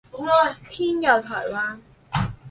[0.67, 1.77] 天佑台灣